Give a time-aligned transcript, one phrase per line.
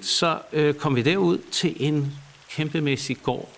[0.00, 2.12] Så øh, kom vi derud til en
[2.50, 3.48] kæmpemæssig gård.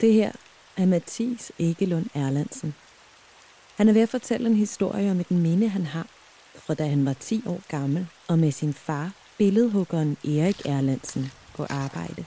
[0.00, 0.32] Det her
[0.76, 2.74] er Mathis Egelund Erlandsen.
[3.76, 6.06] Han er ved at fortælle en historie om et minde, han har,
[6.66, 11.66] fra da han var 10 år gammel, og med sin far, billedhuggeren Erik Erlandsen, på
[11.70, 12.24] arbejde.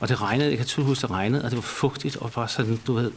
[0.00, 2.48] Og det regnede, jeg kan tydeligt huske, det regnede, og det var fugtigt, og bare
[2.48, 3.12] sådan, du ved,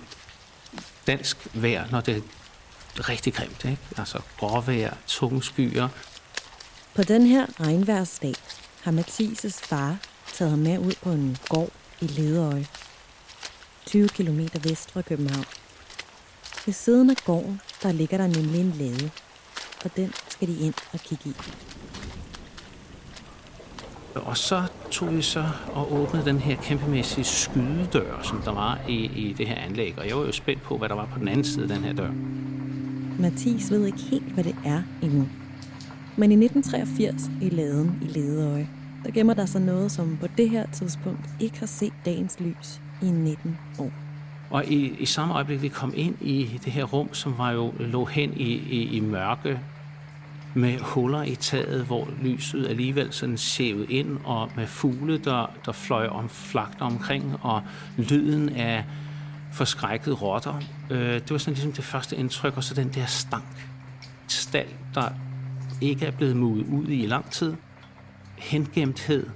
[1.07, 3.82] dansk vejr, når det er rigtig grimt, ikke?
[3.98, 5.89] Altså gråvejr, tunge skyer.
[6.96, 8.34] På den her regnværsdag
[8.89, 9.98] har Mathises far
[10.34, 11.70] taget ham med ud på en gård
[12.02, 12.66] i Lederøje,
[13.85, 15.45] 20 km vest fra København.
[16.65, 19.09] Ved siden af gården, der ligger der nemlig en lade,
[19.85, 21.34] og den skal de ind og kigge i.
[24.15, 28.95] Og så tog vi så og åbnede den her kæmpemæssige skydedør, som der var i,
[28.95, 29.93] i det her anlæg.
[29.98, 31.84] Og jeg var jo spændt på, hvad der var på den anden side af den
[31.84, 32.12] her dør.
[33.20, 35.27] Mathis ved ikke helt, hvad det er endnu.
[36.17, 38.68] Men i 1983 i laden i Lederøje,
[39.05, 42.82] der gemmer der sig noget, som på det her tidspunkt ikke har set dagens lys
[43.02, 43.92] i 19 år.
[44.50, 47.74] Og i, i samme øjeblik, vi kom ind i det her rum, som var jo
[47.80, 49.60] lå hen i, i, i mørke,
[50.54, 55.72] med huller i taget, hvor lyset alligevel sådan sævede ind, og med fugle, der, der
[55.72, 57.62] fløj om flagter omkring, og
[57.98, 58.86] lyden af
[59.52, 60.62] forskrækkede rotter.
[60.90, 63.70] Øh, det var sådan ligesom det første indtryk, og så den der stank.
[64.28, 65.09] Stald, der
[65.81, 67.53] ikke er blevet mudet ud i lang tid.
[68.40, 69.28] Hengemthed,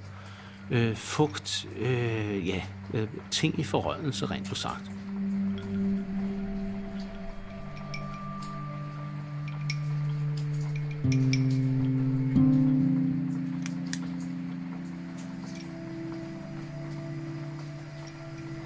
[0.70, 2.62] øh, fugt, øh, ja,
[2.94, 4.90] øh, ting i forrådnelse, rent på sagt.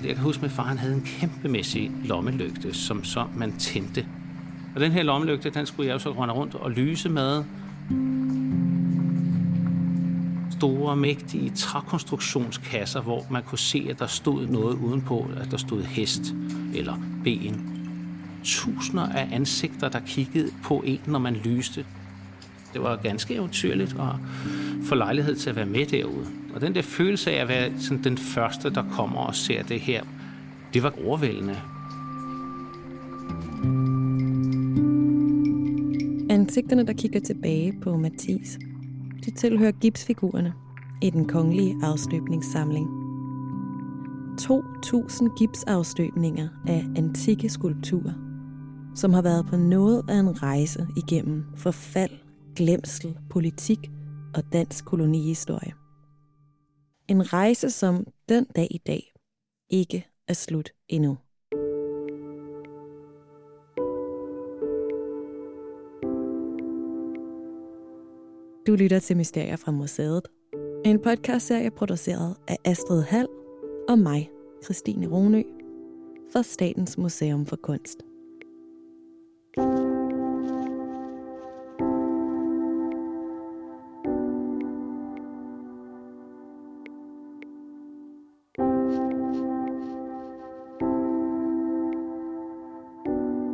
[0.04, 4.06] Jeg kan huske, at far han havde en kæmpemæssig lommelygte, som så man tændte.
[4.74, 7.44] Og den her lommelygte, den skulle jeg jo så runde rundt og lyse med.
[10.58, 15.82] Store, mægtige trækonstruktionskasser, hvor man kunne se, at der stod noget udenpå, at der stod
[15.82, 16.22] hest
[16.74, 17.60] eller ben.
[18.44, 21.86] Tusinder af ansigter, der kiggede på en, når man lyste.
[22.72, 24.14] Det var ganske eventyrligt at
[24.84, 26.26] få lejlighed til at være med derude.
[26.54, 29.80] Og den der følelse af at være sådan den første, der kommer og ser det
[29.80, 30.02] her,
[30.74, 31.56] det var overvældende.
[36.30, 38.58] Ansigterne, der kigger tilbage på Mathis,
[39.24, 40.54] de tilhører gipsfigurerne
[41.02, 42.88] i den kongelige afstøbningssamling.
[44.40, 48.12] 2.000 gipsafstøbninger af antikke skulpturer,
[48.94, 52.12] som har været på noget af en rejse igennem forfald,
[52.56, 53.90] glemsel, politik
[54.34, 55.72] og dansk kolonihistorie.
[57.08, 59.12] En rejse, som den dag i dag
[59.70, 61.16] ikke er slut endnu.
[68.68, 70.22] Du lytter til Mysterier fra Museet.
[70.84, 73.28] En podcastserie produceret af Astrid Hall
[73.88, 74.30] og mig,
[74.64, 75.42] Christine Ronø,
[76.32, 77.98] for Statens Museum for Kunst.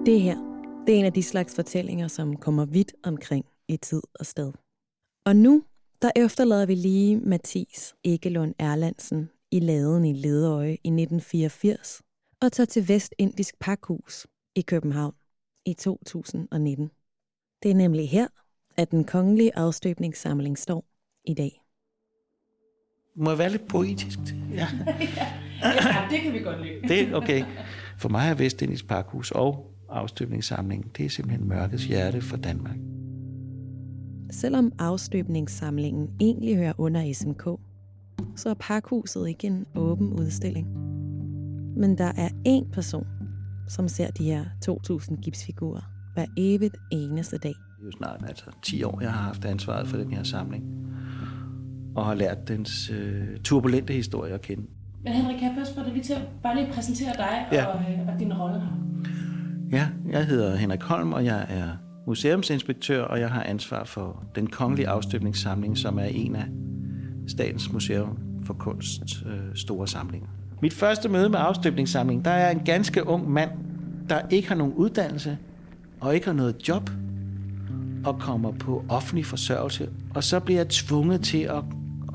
[0.06, 0.36] Det her,
[0.86, 4.63] det er en af de slags fortællinger, som kommer vidt omkring i tid og sted.
[5.26, 5.62] Og nu,
[6.02, 12.02] der efterlader vi lige Mathis Egelund Erlandsen i laden i Lederøje i 1984
[12.42, 15.14] og tager til Vestindisk Pakhus i København
[15.66, 16.90] i 2019.
[17.62, 18.26] Det er nemlig her,
[18.76, 20.84] at den kongelige afstøbningssamling står
[21.24, 21.62] i dag.
[23.16, 24.18] Må jeg være lidt poetisk?
[24.54, 24.68] Ja.
[25.62, 26.88] ja, det kan vi godt lide.
[26.88, 27.44] Det okay.
[27.98, 32.76] For mig er Vestindisk Pakhus og afstøbningssamlingen, det er simpelthen mørkets hjerte for Danmark.
[34.34, 37.44] Selvom afstøbningssamlingen egentlig hører under SMK,
[38.36, 40.68] så er Parkhuset ikke en åben udstilling.
[41.76, 43.06] Men der er én person,
[43.68, 45.80] som ser de her 2.000 gipsfigurer
[46.14, 47.48] hver evigt eneste dag.
[47.48, 50.64] Det er jo snart altså 10 år, jeg har haft ansvaret for den her samling,
[51.96, 54.62] og har lært dens øh, turbulente historie at kende.
[55.04, 57.66] Men Henrik, kan jeg først få dig lige til at bare lige præsentere dig ja.
[57.66, 58.68] og, øh, og din rolle her?
[59.72, 64.46] Ja, jeg hedder Henrik Holm, og jeg er museumsinspektør, og jeg har ansvar for den
[64.46, 66.46] kongelige afstøbningssamling, som er en af
[67.26, 70.28] Statens Museum for Kunst øh, store samlinger.
[70.62, 73.50] Mit første møde med afstøbningssamlingen, der er en ganske ung mand,
[74.08, 75.38] der ikke har nogen uddannelse
[76.00, 76.90] og ikke har noget job
[78.04, 79.90] og kommer på offentlig forsørgelse.
[80.14, 81.64] Og så bliver jeg tvunget til at,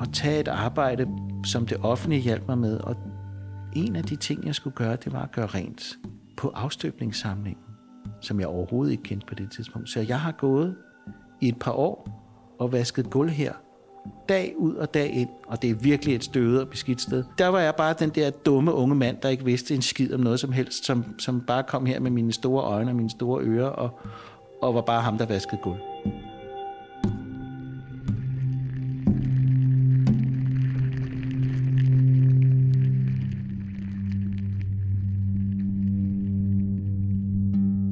[0.00, 1.08] at tage et arbejde,
[1.44, 2.76] som det offentlige hjalp mig med.
[2.78, 2.96] Og
[3.76, 5.98] en af de ting, jeg skulle gøre, det var at gøre rent
[6.36, 7.62] på afstøbningssamlingen,
[8.20, 9.90] som jeg overhovedet ikke kendte på det tidspunkt.
[9.90, 10.76] Så jeg har gået
[11.40, 12.20] i et par år
[12.58, 13.52] og vasket gulv her,
[14.28, 17.24] dag ud og dag ind, og det er virkelig et støvet og beskidt sted.
[17.38, 20.20] Der var jeg bare den der dumme unge mand, der ikke vidste en skid om
[20.20, 23.42] noget som helst, som, som bare kom her med mine store øjne og mine store
[23.44, 23.90] ører, og,
[24.62, 25.80] og var bare ham, der vaskede gulv.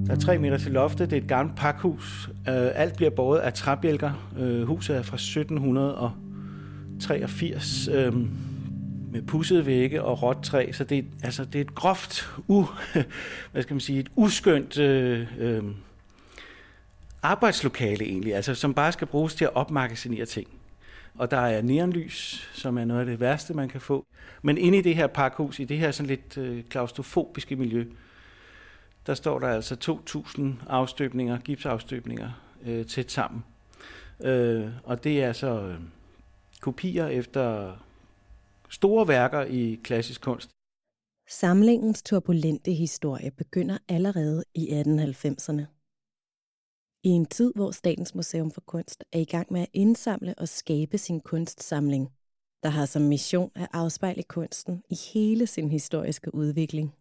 [0.09, 1.11] Der er tre meter til loftet.
[1.11, 2.29] Det er et gammelt pakhus.
[2.29, 4.31] Øh, alt bliver båret af træbjælker.
[4.39, 8.15] Øh, huset er fra 1783 øh,
[9.13, 12.65] med pussede vægge og råt træ, så det er, altså, det er et groft, u,
[13.53, 15.63] hvad skal man sige, et uskønt øh, øh,
[17.23, 20.49] arbejdslokale egentlig, altså, som bare skal bruges til at opmagasinere ting.
[21.15, 24.07] Og der er neonlys, som er noget af det værste, man kan få.
[24.43, 27.85] Men inde i det her pakhus, i det her sådan lidt øh, klaustrofobiske miljø,
[29.09, 30.03] der står der altså
[30.39, 32.31] 2.000 afstøbninger, gipsafstøbninger
[32.63, 33.45] øh, tæt sammen.
[34.25, 35.81] Øh, og det er så øh,
[36.61, 37.77] kopier efter
[38.69, 40.51] store værker i klassisk kunst.
[41.29, 45.63] Samlingens turbulente historie begynder allerede i 1890'erne.
[47.05, 50.49] I en tid, hvor Statens Museum for Kunst er i gang med at indsamle og
[50.49, 52.13] skabe sin kunstsamling,
[52.63, 56.98] der har som mission at afspejle kunsten i hele sin historiske udvikling.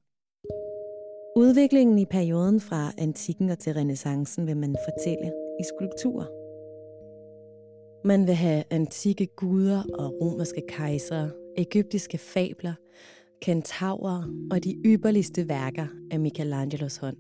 [1.38, 6.26] Udviklingen i perioden fra antikken og til renaissancen vil man fortælle i skulpturer.
[8.08, 12.74] Man vil have antikke guder og romerske kejsere, egyptiske fabler,
[13.42, 17.18] kentaurer og de ypperligste værker af Michelangelos hånd.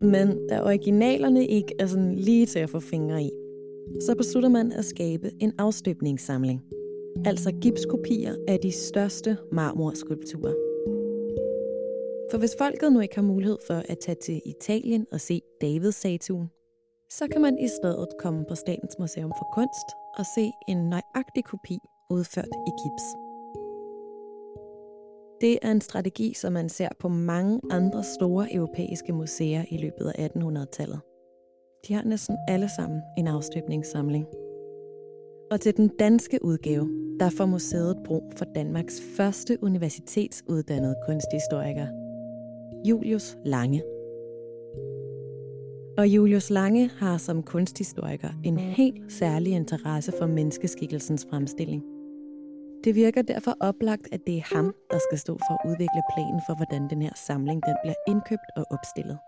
[0.00, 3.30] Men da originalerne ikke er sådan lige til at få fingre i,
[4.00, 6.62] så beslutter man at skabe en afstøbningssamling.
[7.24, 10.65] Altså gipskopier af de største marmorskulpturer.
[12.30, 16.50] For hvis folket nu ikke har mulighed for at tage til Italien og se Davids-statuen,
[17.10, 19.88] så kan man i stedet komme på Statens Museum for Kunst
[20.18, 21.78] og se en nøjagtig kopi
[22.10, 23.06] udført i gips.
[25.40, 30.12] Det er en strategi, som man ser på mange andre store europæiske museer i løbet
[30.18, 31.00] af 1800-tallet.
[31.88, 34.26] De har næsten alle sammen en afstøbningssamling.
[35.50, 36.88] Og til den danske udgave,
[37.20, 42.05] der får museet brug for Danmarks første universitetsuddannede kunsthistoriker,
[42.88, 43.82] Julius Lange.
[45.98, 51.82] Og Julius Lange har som kunsthistoriker en helt særlig interesse for menneskeskikkelsens fremstilling.
[52.84, 56.40] Det virker derfor oplagt, at det er ham, der skal stå for at udvikle planen
[56.46, 59.18] for, hvordan den her samling den bliver indkøbt og opstillet.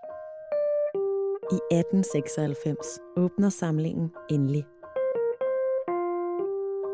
[1.53, 4.65] I 1896 åbner samlingen endelig.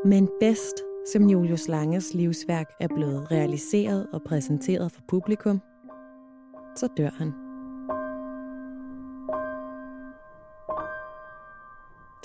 [0.05, 0.77] Men bedst
[1.13, 5.61] som Julius Langes livsværk er blevet realiseret og præsenteret for publikum,
[6.77, 7.33] så dør han.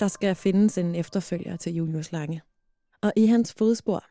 [0.00, 2.42] Der skal findes en efterfølger til Julius Lange.
[3.02, 4.04] Og i hans fodspor,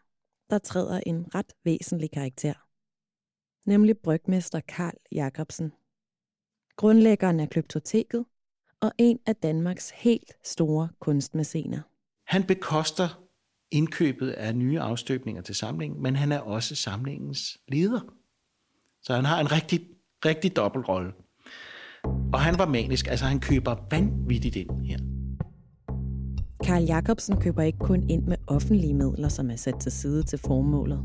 [0.49, 2.53] der træder en ret væsentlig karakter.
[3.65, 5.71] Nemlig brygmester Karl Jacobsen.
[6.75, 8.25] Grundlæggeren af Klyptoteket
[8.81, 11.81] og en af Danmarks helt store kunstmæscener.
[12.25, 13.23] Han bekoster
[13.71, 18.01] indkøbet af nye afstøbninger til samlingen, men han er også samlingens leder.
[19.01, 21.11] Så han har en rigtig rigtig dobbeltrolle.
[22.33, 24.97] Og han var manisk, altså han køber vanvittigt ind her.
[26.63, 30.39] Karl Jacobsen køber ikke kun ind med offentlige midler, som er sat til side til
[30.39, 30.99] formålet.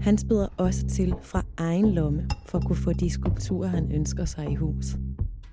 [0.00, 4.24] Han spæder også til fra egen lomme for at kunne få de skulpturer, han ønsker
[4.24, 4.86] sig i hus.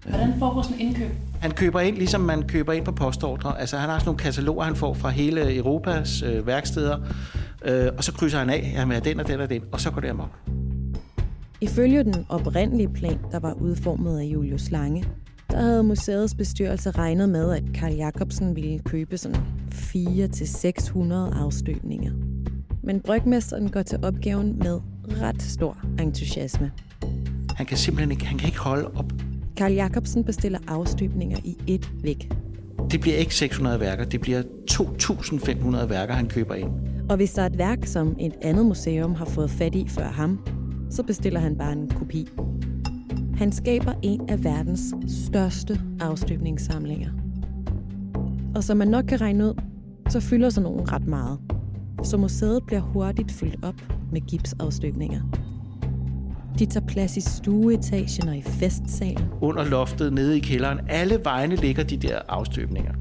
[0.08, 1.10] Hvordan foregår sådan en indkøb?
[1.42, 3.60] Han køber ind, ligesom man køber ind på postordre.
[3.60, 7.00] Altså han har sådan nogle kataloger, han får fra hele Europas øh, værksteder,
[7.66, 10.02] øh, og så krydser han af, jamen den og den og den, og så går
[10.02, 10.30] det amok.
[11.64, 15.06] Ifølge den oprindelige plan, der var udformet af Julius Lange,
[15.52, 19.42] der havde museets bestyrelse regnet med, at Karl Jacobsen ville købe sådan
[19.74, 22.12] 400-600 afstøbninger.
[22.84, 24.80] Men brygmesteren går til opgaven med
[25.22, 26.72] ret stor entusiasme.
[27.56, 29.14] Han kan simpelthen ikke, han kan ikke holde op.
[29.58, 32.32] Karl Jacobsen bestiller afstøbninger i et væk.
[32.92, 34.42] Det bliver ikke 600 værker, det bliver
[34.72, 36.70] 2.500 værker, han køber ind.
[37.10, 40.08] Og hvis der er et værk, som et andet museum har fået fat i før
[40.08, 40.40] ham,
[40.94, 42.28] så bestiller han bare en kopi.
[43.36, 47.10] Han skaber en af verdens største afstøbningssamlinger.
[48.56, 49.54] Og som man nok kan regne ud,
[50.10, 51.40] så fylder sådan nogen ret meget.
[52.04, 53.76] Så museet bliver hurtigt fyldt op
[54.12, 55.22] med gipsafstøbninger.
[56.60, 59.26] De tager plads i stueetagen og i festsalen.
[59.42, 60.80] Under loftet, nede i kælderen.
[60.90, 62.94] Alle vegne ligger de der afstøbninger.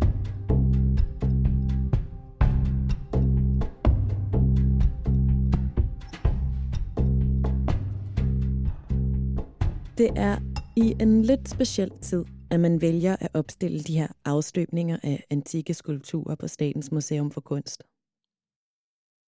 [9.99, 10.37] Det er
[10.77, 15.75] i en lidt speciel tid, at man vælger at opstille de her afstøbninger af antikke
[15.75, 17.83] skulpturer på Statens Museum for Kunst.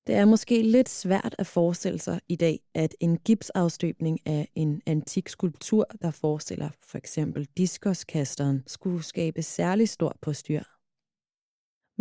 [0.06, 4.82] Det er måske lidt svært at forestille sig i dag, at en gipsafstøbning af en
[4.86, 10.62] antik skulptur, der forestiller for eksempel diskoskasteren, skulle skabe særlig stor påstyr.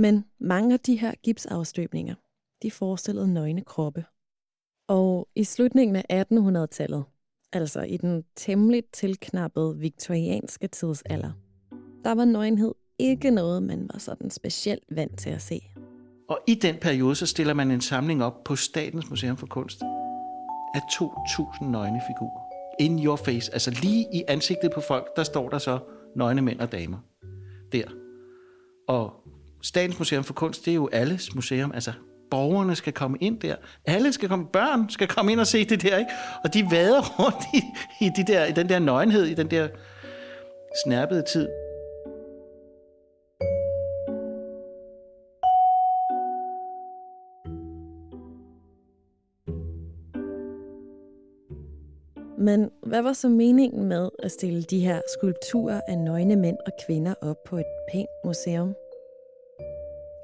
[0.01, 2.15] Men mange af de her gipsafstøbninger,
[2.61, 4.05] de forestillede nøgne kroppe.
[4.87, 7.05] Og i slutningen af 1800-tallet,
[7.53, 11.31] altså i den temmelig tilknappede viktorianske tidsalder,
[12.03, 15.61] der var nøgenhed ikke noget, man var sådan specielt vant til at se.
[16.29, 19.81] Og i den periode, så stiller man en samling op på Statens Museum for Kunst
[20.75, 22.41] af 2.000 nøgne figurer.
[22.79, 25.79] In your face, altså lige i ansigtet på folk, der står der så
[26.15, 26.97] nøgne mænd og damer.
[27.71, 27.83] Der.
[28.87, 29.13] Og
[29.61, 31.93] Statens Museum for Kunst, det er jo alles museum, altså
[32.33, 33.55] borgerne skal komme ind der.
[33.85, 36.11] Alle skal komme, børn skal komme ind og se det der, ikke?
[36.43, 37.61] Og de vader rundt i,
[38.05, 39.67] i, de der, i den der nøgenhed, i den der
[40.85, 41.47] snærpede tid.
[52.37, 56.71] Men hvad var så meningen med at stille de her skulpturer af nøgne mænd og
[56.85, 58.73] kvinder op på et pænt museum?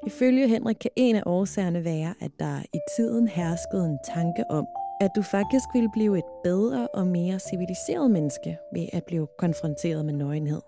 [0.06, 4.66] Ifølge Henrik kan en af årsagerne være, at der i tiden herskede en tanke om,
[5.00, 10.04] at du faktisk ville blive et bedre og mere civiliseret menneske ved at blive konfronteret
[10.04, 10.60] med nøgenhed.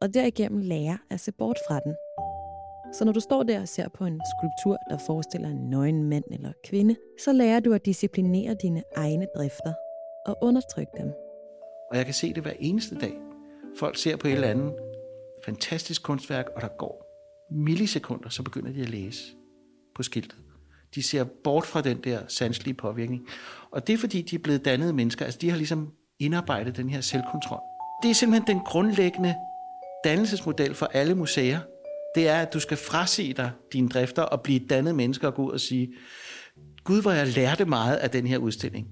[0.00, 1.94] Og derigennem lære at se bort fra den.
[2.92, 6.24] Så når du står der og ser på en skulptur, der forestiller en nøgen mand
[6.30, 9.74] eller kvinde, så lærer du at disciplinere dine egne drifter
[10.26, 11.12] og undertrykke dem.
[11.90, 13.14] Og jeg kan se det hver eneste dag.
[13.78, 14.74] Folk ser på et eller andet
[15.44, 17.05] fantastisk kunstværk, og der går
[17.50, 19.22] millisekunder, så begynder de at læse
[19.94, 20.36] på skiltet.
[20.94, 23.26] De ser bort fra den der sanselige påvirkning.
[23.70, 25.24] Og det er fordi, de er blevet dannede mennesker.
[25.24, 27.60] Altså, de har ligesom indarbejdet den her selvkontrol.
[28.02, 29.34] Det er simpelthen den grundlæggende
[30.04, 31.60] dannelsesmodel for alle museer.
[32.14, 35.46] Det er, at du skal frasige dig dine drifter og blive dannet mennesker og gå
[35.46, 35.94] ud og sige,
[36.84, 38.88] Gud, hvor jeg lærte meget af den her udstilling.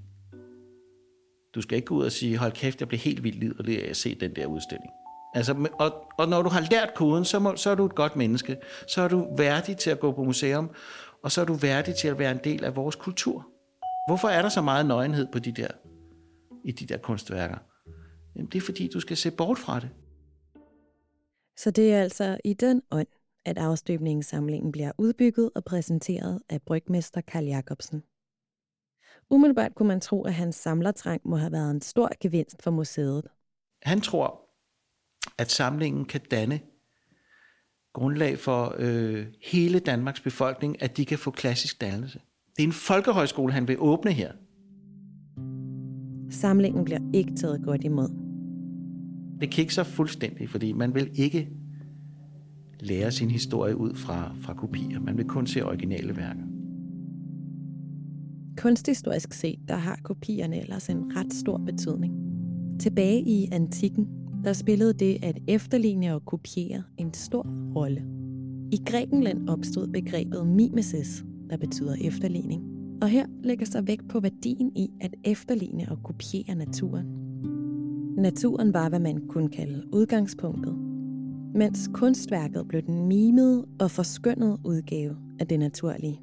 [1.55, 3.91] Du skal ikke gå ud og sige, hold kæft, jeg blev helt vildt liderlig af
[3.91, 4.91] at se den der udstilling.
[5.35, 8.17] Altså, og, og når du har lært koden, så, må, så er du et godt
[8.17, 8.57] menneske.
[8.89, 10.71] Så er du værdig til at gå på museum,
[11.23, 13.47] og så er du værdig til at være en del af vores kultur.
[14.09, 15.69] Hvorfor er der så meget nøgenhed på de der,
[16.65, 17.59] i de der kunstværker?
[18.37, 19.91] Jamen, det er fordi, du skal se bort fra det.
[21.57, 23.07] Så det er altså i den ånd,
[23.45, 28.03] at afstøbningssamlingen bliver udbygget og præsenteret af brygmester Karl Jacobsen.
[29.31, 33.23] Umiddelbart kunne man tro, at hans samlertrang må have været en stor gevinst for museet.
[33.83, 34.44] Han tror,
[35.39, 36.61] at samlingen kan danne
[37.95, 42.21] grundlag for øh, hele Danmarks befolkning, at de kan få klassisk dannelse.
[42.57, 44.33] Det er en folkehøjskole, han vil åbne her.
[46.31, 48.09] Samlingen bliver ikke taget godt imod.
[49.41, 51.49] Det kikser fuldstændig, fordi man vil ikke
[52.81, 55.01] lære sin historie ud fra, fra kopier.
[55.01, 56.43] Man vil kun se originale værker.
[58.59, 62.15] Kunsthistorisk set, der har kopierne ellers en ret stor betydning.
[62.81, 67.47] Tilbage i antikken der spillede det at efterligne og kopiere en stor
[67.77, 68.05] rolle.
[68.73, 72.63] I Grækenland opstod begrebet mimesis, der betyder efterligning.
[73.03, 77.07] Og her lægger sig vægt på værdien i at efterligne og kopiere naturen.
[78.19, 80.77] Naturen var, hvad man kunne kalde udgangspunktet,
[81.55, 86.21] mens kunstværket blev den mimede og forskønnede udgave af det naturlige.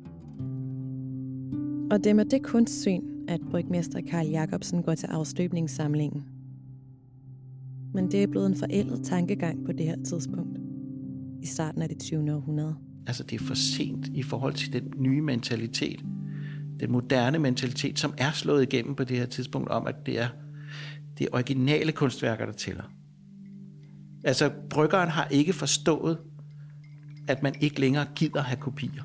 [1.92, 6.24] Og det er med det kunstsyn, at brygmester Karl Jacobsen går til afstøbningssamlingen
[7.93, 10.57] men det er blevet en forældet tankegang på det her tidspunkt,
[11.41, 12.33] i starten af det 20.
[12.36, 12.75] århundrede.
[13.07, 16.00] Altså det er for sent i forhold til den nye mentalitet,
[16.79, 20.27] den moderne mentalitet, som er slået igennem på det her tidspunkt om, at det er
[21.17, 22.83] det er originale kunstværker, der tæller.
[24.24, 26.17] Altså, bryggeren har ikke forstået,
[27.27, 29.03] at man ikke længere gider have kopier.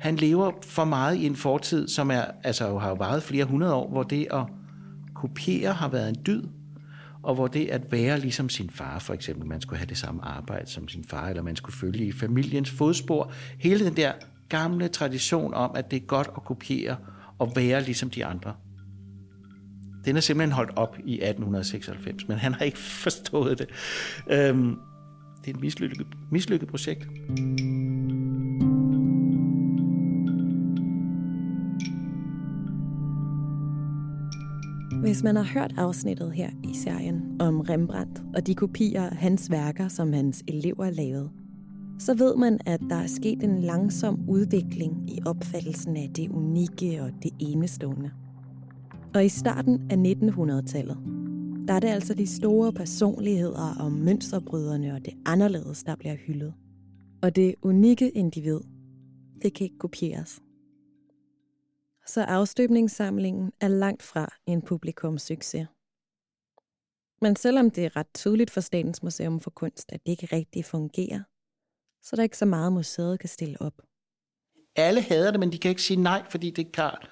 [0.00, 3.74] Han lever for meget i en fortid, som er, altså, har jo varet flere hundrede
[3.74, 4.44] år, hvor det at
[5.14, 6.42] kopiere har været en dyd,
[7.26, 10.24] og hvor det at være ligesom sin far, for eksempel, man skulle have det samme
[10.24, 14.12] arbejde som sin far, eller man skulle følge i familiens fodspor, hele den der
[14.48, 16.96] gamle tradition om, at det er godt at kopiere
[17.38, 18.54] og være ligesom de andre.
[20.04, 23.68] Den er simpelthen holdt op i 1896, men han har ikke forstået det.
[24.30, 24.76] Øhm,
[25.44, 27.08] det er et mislykket, mislykket projekt.
[35.06, 39.50] Hvis man har hørt afsnittet her i serien om Rembrandt og de kopier af hans
[39.50, 41.30] værker, som hans elever lavede,
[41.98, 47.02] så ved man, at der er sket en langsom udvikling i opfattelsen af det unikke
[47.02, 48.10] og det enestående.
[49.14, 50.98] Og i starten af 1900-tallet,
[51.68, 56.52] der er det altså de store personligheder og mønsterbryderne og det anderledes, der bliver hyldet.
[57.22, 58.60] Og det unikke individ,
[59.42, 60.42] det kan ikke kopieres.
[62.06, 65.66] Så afstøbningssamlingen er langt fra en publikumssucces.
[67.22, 70.64] Men selvom det er ret tydeligt for Statens Museum for Kunst, at det ikke rigtig
[70.64, 71.22] fungerer,
[72.02, 73.72] så er der ikke så meget, museet kan stille op.
[74.76, 77.08] Alle hader det, men de kan ikke sige nej, fordi det er Karl.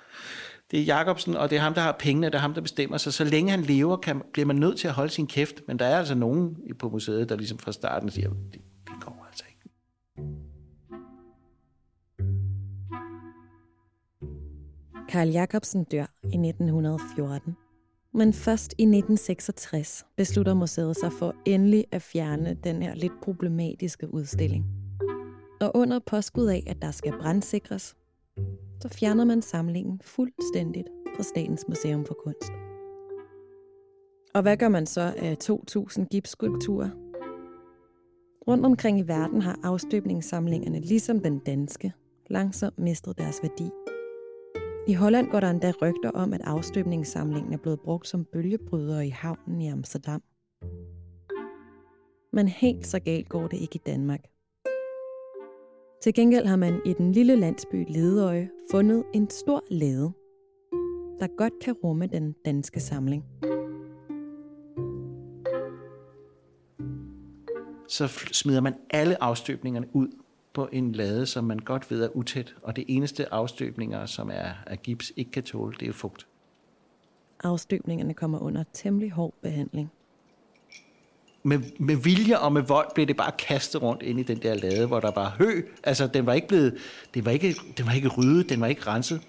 [0.70, 2.96] Det er Jacobsen, og det er ham, der har pengene, det er ham, der bestemmer
[2.96, 3.14] sig.
[3.14, 5.62] Så længe han lever, kan, bliver man nødt til at holde sin kæft.
[5.66, 9.26] Men der er altså nogen på museet, der ligesom fra starten siger, det, det går
[9.30, 9.70] altså ikke.
[15.14, 17.56] Karl Jacobsen dør i 1914.
[18.14, 24.14] Men først i 1966 beslutter museet sig for endelig at fjerne den her lidt problematiske
[24.14, 24.64] udstilling.
[25.60, 27.96] Og under påskud af, at der skal brandsikres,
[28.82, 32.52] så fjerner man samlingen fuldstændigt fra Statens Museum for Kunst.
[34.34, 36.90] Og hvad gør man så af 2.000 gipsskulpturer?
[38.48, 41.92] Rundt omkring i verden har afstøbningssamlingerne, ligesom den danske,
[42.30, 43.70] langsomt mistet deres værdi–
[44.88, 49.08] i Holland går der endda rygter om, at afstøbningssamlingen er blevet brugt som bølgebryder i
[49.08, 50.22] havnen i Amsterdam.
[52.32, 54.20] Men helt så galt går det ikke i Danmark.
[56.02, 60.12] Til gengæld har man i den lille landsby Ledøje fundet en stor lade,
[61.20, 63.24] der godt kan rumme den danske samling.
[67.88, 70.23] Så smider man alle afstøbningerne ud
[70.54, 74.50] på en lade, som man godt ved er utæt, og det eneste afstøbninger, som er
[74.66, 76.26] af gips ikke kan tåle, det er fugt.
[77.44, 79.90] Afstøbningerne kommer under temmelig hård behandling.
[81.42, 84.54] Med, med vilje og med vold blev det bare kastet rundt ind i den der
[84.54, 85.62] lade, hvor der var hø.
[85.82, 86.78] Altså, den var ikke blevet,
[87.14, 89.20] det var ikke, den var ikke ryddet, den var ikke renset.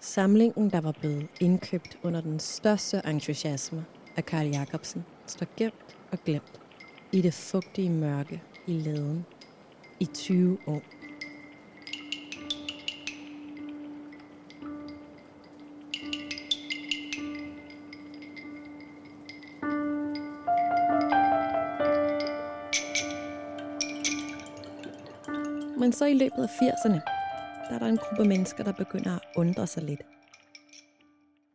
[0.00, 3.84] Samlingen, der var blevet indkøbt under den største entusiasme
[4.16, 6.60] af Karl Jacobsen, står gemt og glemt
[7.12, 9.26] i det fugtige mørke i laden
[10.02, 10.82] i 20 år.
[25.78, 27.00] Men så i løbet af 80'erne,
[27.68, 30.02] der er der en gruppe mennesker, der begynder at undre sig lidt.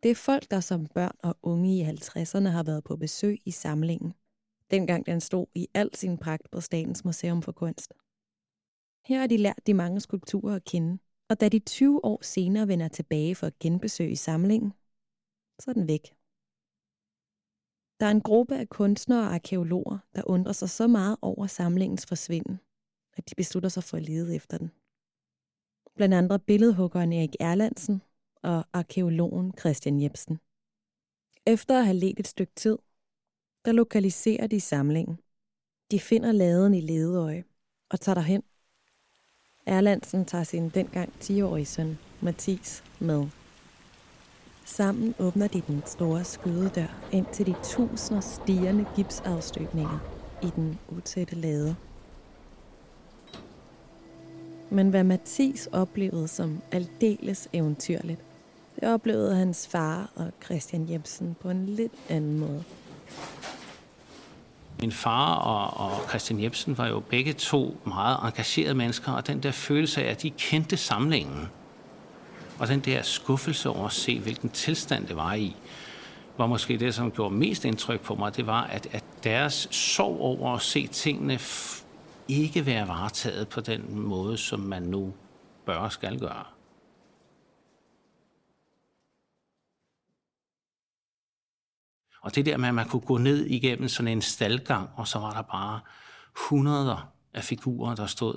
[0.03, 3.51] Det er folk, der som børn og unge i 50'erne har været på besøg i
[3.51, 4.13] samlingen,
[4.71, 7.93] dengang den stod i al sin pragt på Statens Museum for Kunst.
[9.07, 12.67] Her har de lært de mange skulpturer at kende, og da de 20 år senere
[12.67, 14.73] vender tilbage for at genbesøge samlingen,
[15.59, 16.05] så er den væk.
[17.99, 22.05] Der er en gruppe af kunstnere og arkeologer, der undrer sig så meget over samlingens
[22.05, 22.59] forsvinden,
[23.17, 24.71] at de beslutter sig for at lede efter den.
[25.95, 28.01] Blandt andre billedhuggeren Erik Erlandsen
[28.43, 30.35] og arkeologen Christian Jebsen.
[31.45, 32.77] Efter at have let et stykke tid,
[33.65, 35.15] der lokaliserer de samlingen.
[35.91, 37.43] De finder laden i Ledeøje
[37.89, 38.43] og tager derhen
[39.67, 43.25] Erlandsen tager sin dengang 10-årige søn, Mathis, med.
[44.65, 49.99] Sammen åbner de den store skydedør ind til de tusinder stigende gipsafstøbninger
[50.43, 51.75] i den utætte lade.
[54.69, 58.21] Men hvad Mathis oplevede som aldeles eventyrligt,
[58.75, 62.63] det oplevede hans far og Christian Jebsen på en lidt anden måde.
[64.81, 69.43] Min far og, og Christian Jebsen var jo begge to meget engagerede mennesker, og den
[69.43, 71.49] der følelse af, at de kendte samlingen,
[72.59, 75.55] og den der skuffelse over at se, hvilken tilstand det var i,
[76.37, 80.19] var måske det, som gjorde mest indtryk på mig, det var, at, at deres sorg
[80.21, 81.39] over at se tingene
[82.27, 85.13] ikke være varetaget på den måde, som man nu
[85.65, 86.43] bør og skal gøre.
[92.27, 95.19] Og det der med, at man kunne gå ned igennem sådan en staldgang, og så
[95.19, 95.79] var der bare
[96.49, 98.35] hundreder af figurer, der stod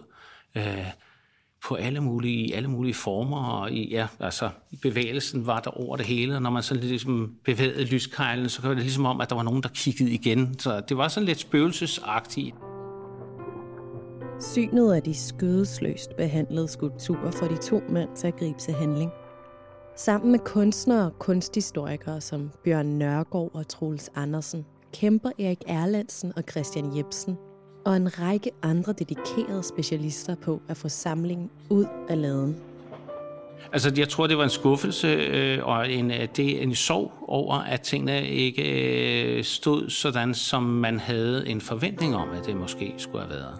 [0.55, 0.87] øh,
[1.69, 4.51] på alle mulige, i alle mulige former, og i, ja, altså,
[4.83, 8.69] bevægelsen var der over det hele, og når man så ligesom bevægede lyskejlen, så var
[8.69, 10.59] det ligesom om, at der var nogen, der kiggede igen.
[10.59, 12.55] Så det var sådan lidt spøgelsesagtigt.
[14.41, 19.11] Synet af de skødesløst behandlede skulpturer for de to mænd til at gribe til handling.
[20.05, 26.43] Sammen med kunstnere og kunsthistorikere som Bjørn Nørgaard og Troels Andersen, kæmper Erik Erlandsen og
[26.51, 27.37] Christian Jebsen
[27.87, 32.57] og en række andre dedikerede specialister på at få samlingen ud af laden.
[33.73, 37.55] Altså, jeg tror, det var en skuffelse øh, og en, øh, det en sorg over,
[37.55, 38.63] at tingene ikke
[39.37, 43.59] øh, stod sådan, som man havde en forventning om, at det måske skulle have været.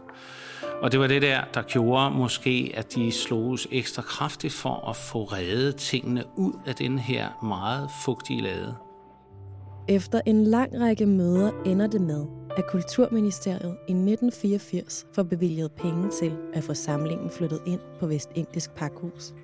[0.83, 4.97] Og det var det der, der gjorde måske, at de sloges ekstra kraftigt for at
[4.97, 8.75] få reddet tingene ud af den her meget fugtige lade.
[9.89, 16.11] Efter en lang række møder ender det med, at Kulturministeriet i 1984 får bevilget penge
[16.21, 19.35] til at få samlingen flyttet ind på Vestindisk Pakhus.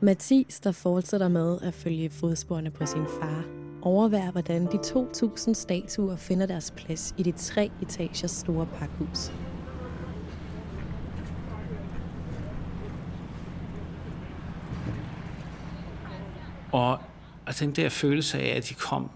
[0.00, 3.44] Mathis, der fortsætter med at følge fodsporene på sin far,
[3.82, 9.32] overværer, hvordan de 2.000 statuer finder deres plads i det tre etagers store pakhus.
[16.72, 17.00] Og
[17.46, 19.10] og den der følelse af, at de kom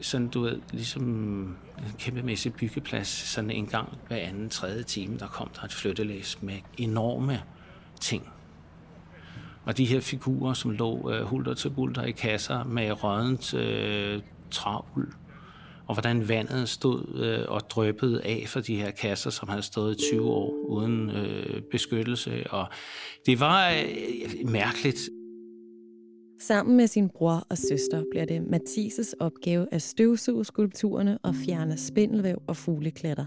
[0.00, 1.56] sådan, du ved, ligesom en
[1.98, 6.54] kæmpemæssig byggeplads, sådan en gang hver anden, tredje time, der kom der et flyttelæs med
[6.78, 7.42] enorme
[8.00, 8.28] ting.
[9.64, 14.22] Og de her figurer, som lå øh, hulter til bulter i kasser med rødent øh,
[14.50, 15.14] travl,
[15.86, 19.96] og hvordan vandet stod øh, og drøbbede af for de her kasser, som havde stået
[20.00, 22.46] i 20 år uden øh, beskyttelse.
[22.50, 22.68] Og
[23.26, 24.98] det var øh, mærkeligt.
[26.40, 31.78] Sammen med sin bror og søster bliver det Mathises opgave at støvsuge skulpturerne og fjerne
[31.78, 33.24] spindelvæv og fugleklatter.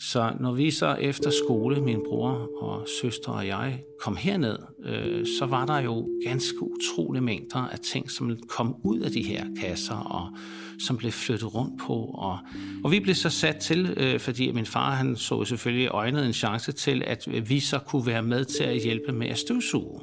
[0.00, 5.26] Så når vi så efter skole, min bror og søster og jeg, kom herned, øh,
[5.38, 9.44] så var der jo ganske utrolige mængder af ting, som kom ud af de her
[9.60, 10.36] kasser, og
[10.80, 11.94] som blev flyttet rundt på.
[11.94, 12.38] Og,
[12.84, 16.32] og vi blev så sat til, øh, fordi min far han så selvfølgelig øjnet en
[16.32, 20.00] chance til, at vi så kunne være med til at hjælpe med at støvsuge.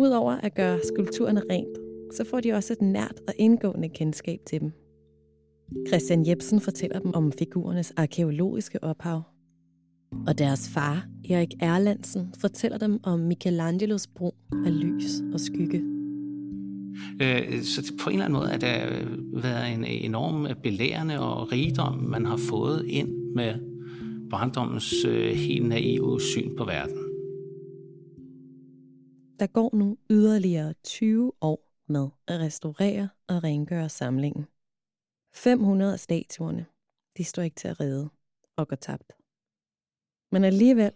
[0.00, 1.78] Udover at gøre skulpturerne rent,
[2.14, 4.72] så får de også et nært og indgående kendskab til dem.
[5.88, 9.22] Christian Jebsen fortæller dem om figurernes arkeologiske ophav.
[10.26, 14.34] Og deres far, Erik Erlandsen, fortæller dem om Michelangelos brug
[14.66, 15.82] af lys og skygge.
[17.22, 21.52] Øh, så på en eller anden måde har der øh, været en enorm belærende og
[21.52, 23.54] rigdom, man har fået ind med
[24.30, 27.09] barndommens øh, helt naive syn på verden.
[29.40, 34.46] Der går nu yderligere 20 år med at restaurere og rengøre samlingen.
[35.34, 36.66] 500 af statuerne,
[37.16, 38.08] de står ikke til at redde
[38.56, 39.12] og går tabt.
[40.32, 40.92] Men alligevel,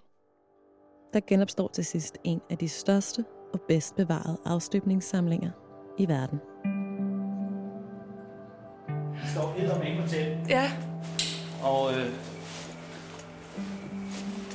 [1.13, 5.51] der genopstår til sidst en af de største og bedst bevarede afstøbningssamlinger
[5.99, 6.39] i verden.
[9.23, 10.47] Det står eddermame hotel.
[10.49, 10.71] Ja.
[11.63, 12.13] Og, øh,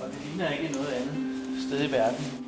[0.02, 2.39] og det ligner ikke noget andet sted i verden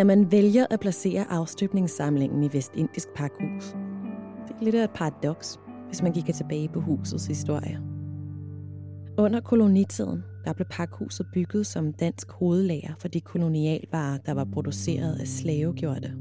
[0.00, 3.64] at man vælger at placere afstøbningssamlingen i Vestindisk Pakhus.
[4.48, 7.80] Det er lidt af et paradoks, hvis man kigger tilbage på husets historie.
[9.18, 15.16] Under kolonitiden der blev pakhuset bygget som dansk hovedlager for de kolonialvarer, der var produceret
[15.20, 16.12] af slavegjorte.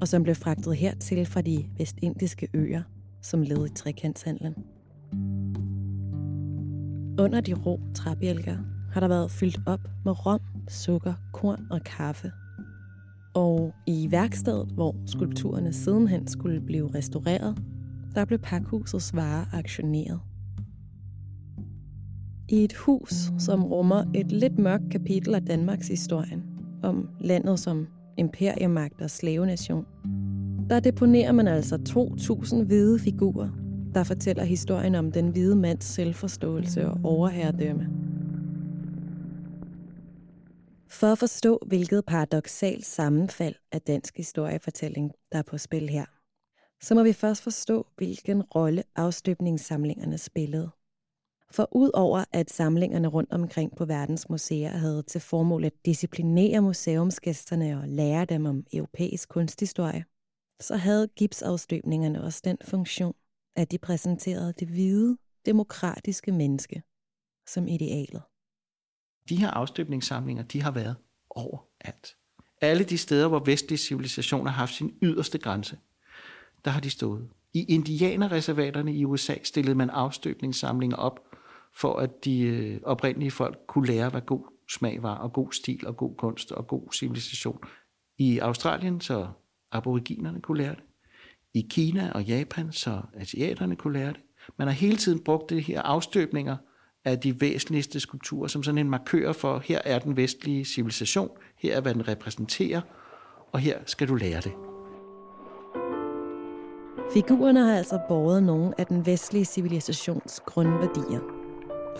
[0.00, 2.82] Og som blev fragtet hertil fra de vestindiske øer,
[3.22, 4.54] som led i trekantshandlen.
[7.18, 8.56] Under de rå træbjælker
[8.92, 12.32] har der været fyldt op med rom, sukker, korn og kaffe.
[13.34, 17.62] Og i værkstedet, hvor skulpturerne sidenhen skulle blive restaureret,
[18.14, 20.20] der blev pakhusets varer aktioneret.
[22.48, 26.42] I et hus, som rummer et lidt mørkt kapitel af Danmarks historie,
[26.82, 27.86] om landet som
[28.18, 29.84] imperiemagt og slavenation,
[30.70, 31.76] der deponerer man altså
[32.54, 33.48] 2.000 hvide figurer,
[33.94, 37.97] der fortæller historien om den hvide mands selvforståelse og overherredømme.
[40.90, 46.04] For at forstå, hvilket paradoxalt sammenfald af dansk historiefortælling, der er på spil her,
[46.80, 50.70] så må vi først forstå, hvilken rolle afstøbningssamlingerne spillede.
[51.50, 57.80] For udover at samlingerne rundt omkring på verdens museer havde til formål at disciplinere museumsgæsterne
[57.80, 60.04] og lære dem om europæisk kunsthistorie,
[60.60, 63.14] så havde gipsafstøbningerne også den funktion,
[63.56, 66.82] at de præsenterede det hvide, demokratiske menneske
[67.46, 68.22] som idealet.
[69.28, 70.96] De her afstøbningssamlinger, de har været
[71.30, 72.16] overalt.
[72.60, 75.78] Alle de steder, hvor vestlige civilisationer har haft sin yderste grænse,
[76.64, 77.28] der har de stået.
[77.54, 81.20] I indianerreservaterne i USA stillede man afstøbningssamlinger op,
[81.74, 85.86] for at de øh, oprindelige folk kunne lære, hvad god smag var, og god stil,
[85.86, 87.58] og god kunst, og god civilisation.
[88.18, 89.28] I Australien, så
[89.72, 90.84] aboriginerne kunne lære det.
[91.54, 94.20] I Kina og Japan, så asiaterne kunne lære det.
[94.56, 96.56] Man har hele tiden brugt det her afstøbninger
[97.04, 101.76] af de væsentligste skulpturer som sådan en markør for, her er den vestlige civilisation, her
[101.76, 102.80] er hvad den repræsenterer,
[103.52, 104.52] og her skal du lære det.
[107.12, 111.20] Figurerne har altså båret nogle af den vestlige civilisations grundværdier.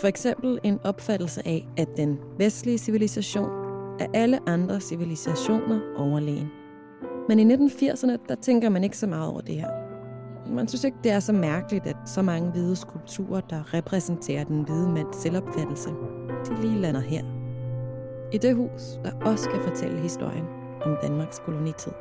[0.00, 3.50] For eksempel en opfattelse af, at den vestlige civilisation
[4.00, 6.48] er alle andre civilisationer overlegen.
[7.28, 9.77] Men i 1980'erne, der tænker man ikke så meget over det her.
[10.48, 14.62] Man synes ikke, det er så mærkeligt, at så mange hvide skulpturer, der repræsenterer den
[14.62, 15.90] hvide mands selvopfattelse,
[16.46, 17.22] de lige lander her.
[18.32, 20.44] I det hus, der også skal fortælle historien
[20.82, 21.92] om Danmarks kolonitid.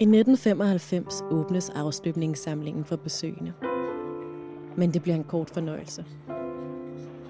[0.00, 3.52] I 1995 åbnes afstøbningssamlingen for besøgende.
[4.76, 6.04] Men det bliver en kort fornøjelse.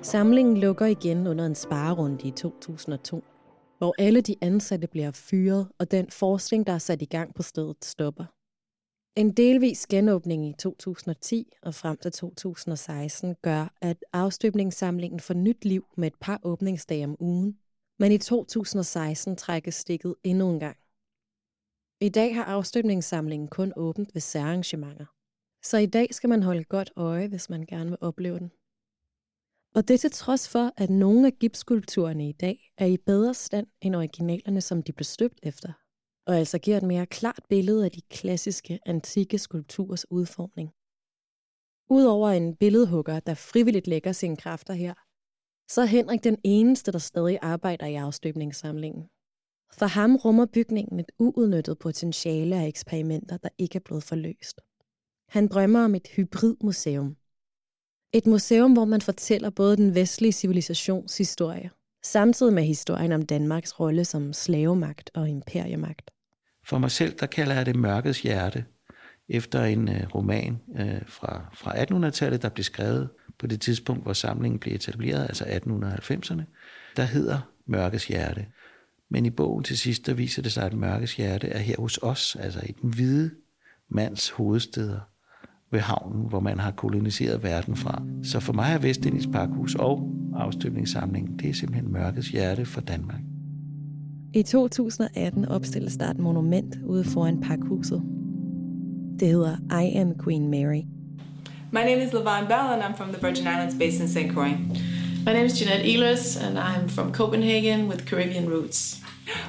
[0.03, 3.25] Samlingen lukker igen under en sparerunde i 2002
[3.79, 7.43] hvor alle de ansatte bliver fyret, og den forskning, der er sat i gang på
[7.43, 8.25] stedet, stopper.
[9.17, 15.85] En delvis genåbning i 2010 og frem til 2016 gør, at afstøbningssamlingen får nyt liv
[15.97, 17.59] med et par åbningsdage om ugen,
[17.99, 20.77] men i 2016 trækkes stikket endnu en gang.
[22.01, 25.07] I dag har afstøbningssamlingen kun åbent ved særarrangementer.
[25.63, 28.51] Så i dag skal man holde godt øje, hvis man gerne vil opleve den.
[29.77, 33.67] Og det til trods for, at nogle af gipsskulpturerne i dag er i bedre stand
[33.81, 35.73] end originalerne, som de blev støbt efter,
[36.27, 40.71] og altså giver et mere klart billede af de klassiske, antikke skulpturers udformning.
[41.91, 44.95] Udover en billedhugger, der frivilligt lægger sine kræfter her,
[45.73, 49.03] så er Henrik den eneste, der stadig arbejder i afstøbningssamlingen.
[49.79, 54.61] For ham rummer bygningen et uudnyttet potentiale af eksperimenter, der ikke er blevet forløst.
[55.29, 57.17] Han drømmer om et hybridmuseum.
[58.13, 61.71] Et museum, hvor man fortæller både den vestlige civilisations historie,
[62.03, 66.11] samtidig med historien om Danmarks rolle som slavemagt og imperiemagt.
[66.67, 68.65] For mig selv, der kalder jeg det mørkets hjerte,
[69.29, 74.13] efter en øh, roman øh, fra, fra 1800-tallet, der blev skrevet på det tidspunkt, hvor
[74.13, 76.43] samlingen blev etableret, altså 1890'erne,
[76.97, 78.47] der hedder Mørkets hjerte.
[79.11, 81.99] Men i bogen til sidst, der viser det sig, at Mørkets hjerte er her hos
[82.03, 83.31] os, altså i den hvide
[83.89, 85.01] mands hovedsteder
[85.73, 88.03] ved havnen, hvor man har koloniseret verden fra.
[88.23, 93.21] Så for mig er Vestindisk Pakhus og afstøbningssamlingen, det er simpelthen Mørkets hjerte for Danmark.
[94.35, 98.03] I 2018 opstilles der et monument ude foran pakhuset.
[99.21, 100.83] Det hedder I am Queen Mary.
[101.73, 104.33] My name is Lavon Bell and I'm from the Virgin Islands based in St.
[104.33, 104.57] Croix.
[105.27, 109.01] My name is Jeanette Ehlers and I'm from Copenhagen with Caribbean roots.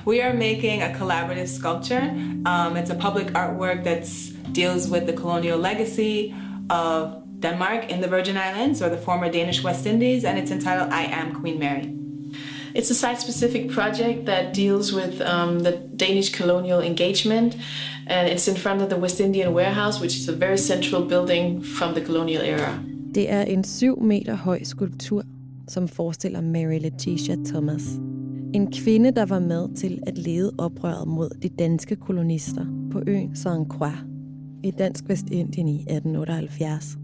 [0.05, 2.01] We are making a collaborative sculpture.
[2.45, 4.07] Um, it's a public artwork that
[4.51, 6.33] deals with the colonial legacy
[6.69, 10.91] of Denmark in the Virgin Islands or the former Danish West Indies, and it's entitled
[10.91, 11.93] I Am Queen Mary.
[12.73, 17.55] It's a site specific project that deals with um, the Danish colonial engagement,
[18.07, 21.61] and it's in front of the West Indian Warehouse, which is a very central building
[21.63, 22.79] from the colonial era.
[23.15, 25.23] Det er en 7 meter høj skulptur,
[25.67, 27.83] som forestiller Mary Letitia Thomas.
[28.53, 33.35] En kvinde, der var med til at lede oprøret mod de danske kolonister på øen
[33.35, 33.97] Saint Croix
[34.67, 36.97] i Dansk Vestindien i 1878.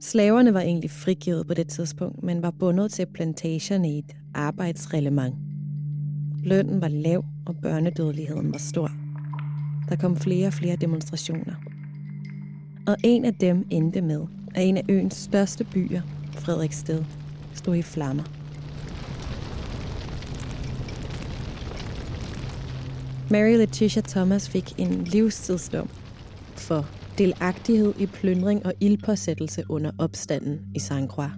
[0.00, 5.34] Slaverne var egentlig frigivet på det tidspunkt, men var bundet til plantagerne i et arbejdsreglement.
[6.44, 8.90] Lønnen var lav, og børnedødeligheden var stor.
[9.88, 11.54] Der kom flere og flere demonstrationer.
[12.86, 14.20] Og en af dem endte med,
[14.54, 16.00] at en af øens største byer,
[16.32, 17.04] Frederiksted,
[17.54, 18.24] stod i flammer.
[23.30, 25.88] Mary Letitia Thomas fik en livstidsdom
[26.60, 26.86] for
[27.18, 31.30] delagtighed i plyndring og ildpåsættelse under opstanden i Saint Croix.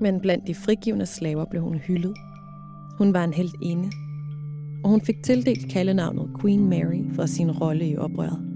[0.00, 2.14] Men blandt de frigivende slaver blev hun hyldet.
[2.98, 3.92] Hun var en helt ene,
[4.84, 8.48] og hun fik tildelt kaldenavnet Queen Mary for sin rolle i oprøret.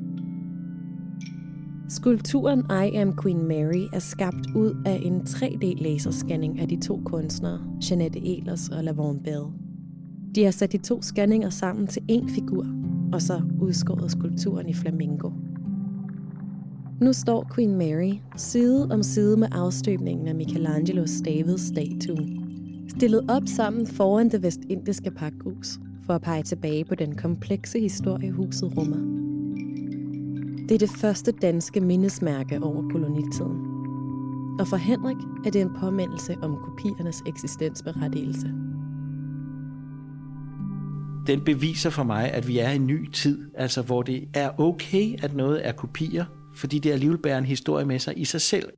[1.89, 7.61] Skulpturen I Am Queen Mary er skabt ud af en 3D-laserscanning af de to kunstnere,
[7.91, 9.45] Jeanette Ehlers og Lavon Bell.
[10.35, 12.67] De har sat de to scanninger sammen til én figur,
[13.13, 15.31] og så udskåret skulpturen i flamingo.
[17.01, 22.27] Nu står Queen Mary side om side med afstøbningen af Michelangelos Davids statue,
[22.89, 28.31] stillet op sammen foran det vestindiske pakhus, for at pege tilbage på den komplekse historie,
[28.33, 28.97] huset rummer.
[30.69, 33.77] Det er det første danske mindesmærke over kolonitiden.
[34.61, 35.17] Og for Henrik
[35.47, 38.55] er det en påmindelse om kopiernes eksistensberettigelse
[41.27, 44.61] den beviser for mig, at vi er i en ny tid, altså hvor det er
[44.61, 46.25] okay, at noget er kopier,
[46.57, 48.73] fordi det alligevel bærer en historie med sig i sig selv.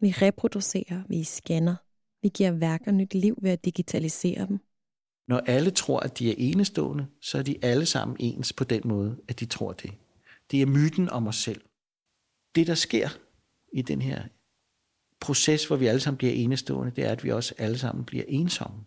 [0.00, 1.76] Vi reproducerer, vi scanner,
[2.22, 4.58] vi giver værker nyt liv ved at digitalisere dem.
[5.28, 8.82] Når alle tror, at de er enestående, så er de alle sammen ens på den
[8.84, 9.90] måde, at de tror det.
[10.50, 11.60] Det er myten om os selv.
[12.54, 13.08] Det, der sker
[13.72, 14.22] i den her
[15.20, 18.24] proces, hvor vi alle sammen bliver enestående, det er, at vi også alle sammen bliver
[18.28, 18.84] ensomme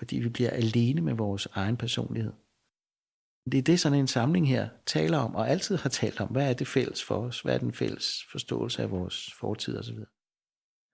[0.00, 2.32] fordi vi bliver alene med vores egen personlighed.
[3.52, 6.28] Det er det, sådan en samling her taler om, og altid har talt om.
[6.28, 7.40] Hvad er det fælles for os?
[7.40, 9.98] Hvad er den fælles forståelse af vores fortid osv.?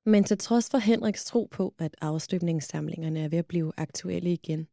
[0.06, 4.66] Men til trods for Henriks tro på, at afstøbningssamlingerne er ved at blive aktuelle igen,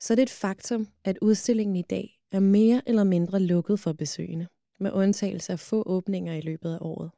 [0.00, 3.92] så er det et faktum, at udstillingen i dag er mere eller mindre lukket for
[3.92, 4.46] besøgende,
[4.80, 7.10] med undtagelse af få åbninger i løbet af året.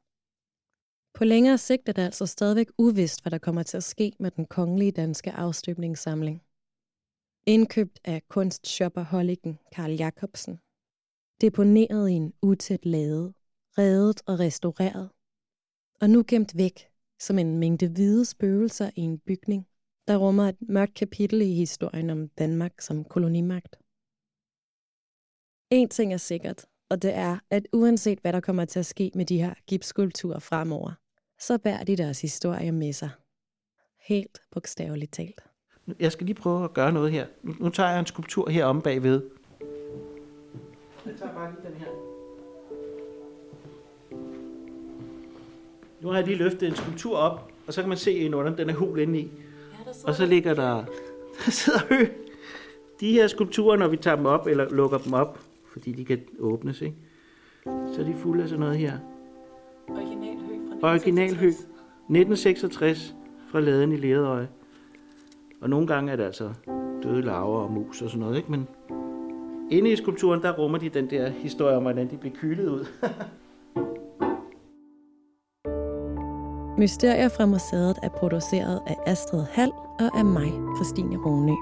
[1.15, 4.31] På længere sigt er det altså stadigvæk uvist, hvad der kommer til at ske med
[4.31, 6.43] den kongelige danske afstøbningssamling.
[7.47, 10.61] Indkøbt af kunstshopper Holligen Karl Jacobsen
[11.41, 13.35] deponeret i en utæt lade,
[13.79, 15.11] reddet og restaureret,
[16.01, 19.69] og nu gemt væk som en mængde hvide spøgelser i en bygning,
[20.09, 23.77] der rummer et mørkt kapitel i historien om Danmark som kolonimagt.
[25.71, 29.11] En ting er sikkert, og det er, at uanset hvad der kommer til at ske
[29.15, 30.93] med de her gipsskulpturer fremover,
[31.43, 33.11] så bærer de deres historie med sig.
[34.01, 35.41] Helt bogstaveligt talt.
[36.01, 37.27] Jeg skal lige prøve at gøre noget her.
[37.43, 39.23] Nu, nu tager jeg en skulptur her om bagved.
[41.07, 41.87] Jeg tager bare lige den her.
[46.01, 48.57] Nu har jeg lige løftet en skulptur op, og så kan man se ind under,
[48.57, 49.31] den er hul inde i.
[50.05, 50.85] Og så ligger der,
[51.45, 52.07] der sidder hø.
[53.01, 55.39] De her skulpturer, når vi tager dem op, eller lukker dem op,
[55.73, 56.97] fordi de kan åbnes, ikke?
[57.65, 58.99] så er de fulde af sådan noget her.
[59.89, 60.52] Original hø
[60.83, 63.15] Originalhø, 1966
[63.51, 64.49] fra laden i Lerøje.
[65.61, 66.51] Og nogle gange er det altså
[67.03, 68.51] døde larver og mus og sådan noget, ikke?
[68.51, 68.69] Men
[69.71, 72.87] inde i skulpturen, der rummer de den der historie om, hvordan de blev kylet ud.
[76.79, 81.55] Mysterier fra museet er produceret af Astrid Hall og af mig, Christine Ronø,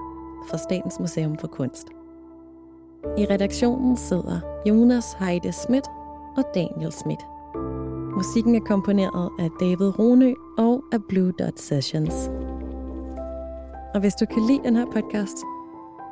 [0.50, 1.88] fra Statens Museum for Kunst.
[3.18, 5.86] I redaktionen sidder Jonas Heide Schmidt
[6.36, 7.20] og Daniel Schmidt.
[8.20, 12.14] Musikken er komponeret af David Ronø og af Blue Dot Sessions.
[13.94, 15.36] Og hvis du kan lide den her podcast,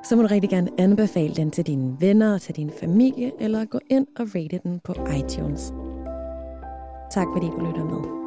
[0.04, 3.64] så må du rigtig gerne anbefale den til dine venner og til din familie, eller
[3.64, 5.72] gå ind og rate den på iTunes.
[7.10, 8.17] Tak fordi du lytter med.